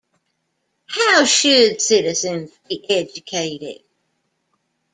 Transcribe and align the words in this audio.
How 0.87 1.25
should 1.25 1.79
citizens 1.79 2.49
be 2.67 2.83
educated? 2.89 3.83